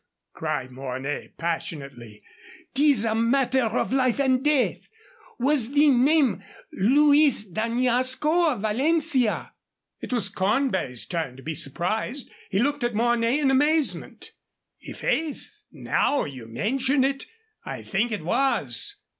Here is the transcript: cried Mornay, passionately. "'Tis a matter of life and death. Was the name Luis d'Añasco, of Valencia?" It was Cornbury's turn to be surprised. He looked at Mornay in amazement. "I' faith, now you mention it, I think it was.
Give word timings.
cried 0.33 0.71
Mornay, 0.71 1.31
passionately. 1.37 2.23
"'Tis 2.73 3.05
a 3.05 3.13
matter 3.13 3.61
of 3.77 3.93
life 3.93 4.19
and 4.19 4.43
death. 4.43 4.89
Was 5.37 5.73
the 5.73 5.89
name 5.91 6.43
Luis 6.73 7.45
d'Añasco, 7.45 8.51
of 8.53 8.61
Valencia?" 8.61 9.51
It 9.99 10.11
was 10.11 10.27
Cornbury's 10.29 11.05
turn 11.05 11.37
to 11.37 11.43
be 11.43 11.53
surprised. 11.53 12.31
He 12.49 12.57
looked 12.57 12.83
at 12.83 12.95
Mornay 12.95 13.37
in 13.37 13.51
amazement. 13.51 14.31
"I' 14.89 14.93
faith, 14.93 15.61
now 15.71 16.25
you 16.25 16.47
mention 16.47 17.03
it, 17.03 17.27
I 17.63 17.83
think 17.83 18.11
it 18.11 18.23
was. 18.23 18.95